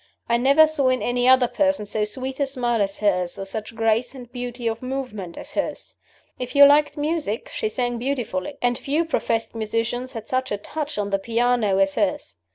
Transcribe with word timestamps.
I 0.27 0.37
never 0.37 0.65
saw 0.65 0.89
in 0.89 1.03
any 1.03 1.27
other 1.29 1.47
person 1.47 1.85
so 1.85 2.05
sweet 2.05 2.39
a 2.39 2.47
smile 2.47 2.81
as 2.81 2.97
hers, 2.97 3.37
or 3.37 3.45
such 3.45 3.75
grace 3.75 4.15
and 4.15 4.31
beauty 4.31 4.65
of 4.65 4.81
movement 4.81 5.37
as 5.37 5.51
hers. 5.51 5.93
If 6.39 6.55
you 6.55 6.65
liked 6.65 6.97
music, 6.97 7.49
she 7.49 7.69
sang 7.69 7.99
beautifully; 7.99 8.57
and 8.63 8.79
few 8.79 9.05
professed 9.05 9.53
musicians 9.53 10.13
had 10.13 10.27
such 10.27 10.51
a 10.51 10.57
touch 10.57 10.97
on 10.97 11.11
the 11.11 11.19
piano 11.19 11.77
as 11.77 11.93
hers. 11.93 12.35